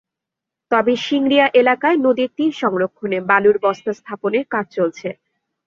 তবে 0.71 0.93
সিংড়িয়া 1.05 1.47
এলাকায় 1.61 1.97
নদীর 2.05 2.29
তীর 2.37 2.53
সংরক্ষণে 2.61 3.19
বালুর 3.29 3.57
বস্তা 3.63 3.91
স্থাপনের 3.99 4.45
কাজ 4.53 4.65
চলছে। 4.77 5.07